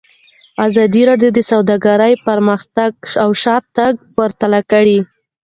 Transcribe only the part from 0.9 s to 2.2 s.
راډیو د سوداګري